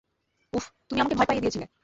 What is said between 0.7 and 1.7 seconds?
তুমি আমাকে ভয় পাইয়ে দিয়েছিলে!